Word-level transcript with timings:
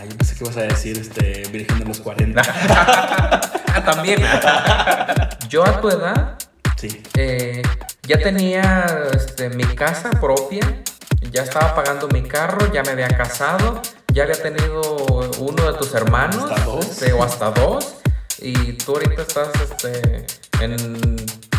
Ah, 0.00 0.04
yo 0.08 0.16
pensé 0.16 0.34
que 0.36 0.44
ibas 0.44 0.56
a 0.56 0.62
decir 0.62 0.98
este, 0.98 1.48
Virgen 1.50 1.78
de 1.80 1.84
los 1.84 2.00
40. 2.00 2.42
Ah, 3.70 3.84
también. 3.84 4.20
Yo 5.48 5.64
a 5.64 5.80
tu 5.80 5.88
edad 5.88 6.36
Sí. 6.76 7.02
eh, 7.16 7.62
ya 8.02 8.18
tenía 8.18 8.86
este, 9.14 9.50
mi 9.50 9.62
casa 9.64 10.10
propia, 10.10 10.62
ya 11.30 11.42
estaba 11.42 11.74
pagando 11.74 12.08
mi 12.08 12.22
carro, 12.22 12.72
ya 12.72 12.82
me 12.82 12.90
había 12.90 13.08
casado, 13.08 13.80
ya 14.12 14.24
había 14.24 14.40
tenido 14.40 14.80
uno 15.38 15.70
de 15.72 15.78
tus 15.78 15.94
hermanos, 15.94 16.50
Hasta 16.50 16.64
dos. 16.64 16.86
este, 16.86 17.12
o 17.12 17.22
hasta 17.22 17.50
dos, 17.50 17.94
y 18.40 18.72
tú 18.74 18.94
ahorita 18.94 19.22
estás 19.22 19.48
este, 19.62 20.26
en, 20.60 20.74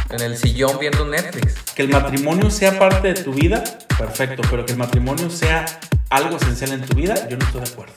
en 0.09 0.21
el 0.21 0.35
sillón 0.37 0.77
viendo 0.79 1.05
Netflix. 1.05 1.55
Que 1.75 1.83
el 1.83 1.89
matrimonio 1.89 2.49
sea 2.49 2.77
parte 2.79 3.13
de 3.13 3.23
tu 3.23 3.33
vida, 3.33 3.63
perfecto, 3.97 4.41
pero 4.49 4.65
que 4.65 4.71
el 4.73 4.77
matrimonio 4.77 5.29
sea 5.29 5.65
algo 6.09 6.35
esencial 6.37 6.71
en 6.73 6.81
tu 6.81 6.95
vida, 6.95 7.27
yo 7.29 7.37
no 7.37 7.45
estoy 7.45 7.61
de 7.61 7.69
acuerdo. 7.69 7.93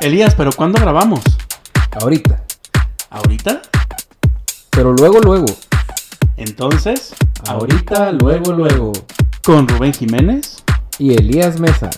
Elías, 0.00 0.34
¿pero 0.34 0.50
cuándo 0.52 0.80
grabamos? 0.80 1.22
Ahorita. 2.00 2.42
¿Ahorita? 3.10 3.62
Pero 4.70 4.92
luego, 4.92 5.20
luego. 5.20 5.46
Entonces, 6.36 7.14
Ahorita, 7.48 8.12
luego, 8.12 8.52
luego. 8.52 8.92
con 9.44 9.66
Rubén 9.68 9.94
Jiménez. 9.94 10.62
Y 10.98 11.14
Elías 11.14 11.58
Mesa. 11.60 11.90